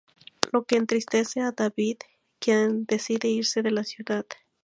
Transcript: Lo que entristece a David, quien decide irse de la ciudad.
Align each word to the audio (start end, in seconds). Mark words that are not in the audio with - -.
Lo 0.51 0.63
que 0.63 0.77
entristece 0.77 1.41
a 1.41 1.51
David, 1.51 1.97
quien 2.39 2.85
decide 2.85 3.27
irse 3.27 3.61
de 3.61 3.69
la 3.69 3.83
ciudad. 3.83 4.25